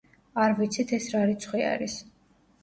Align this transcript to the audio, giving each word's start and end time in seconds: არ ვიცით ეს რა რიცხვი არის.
არ 0.45 0.55
ვიცით 0.59 0.93
ეს 0.99 1.05
რა 1.17 1.21
რიცხვი 1.33 1.63
არის. 1.69 1.99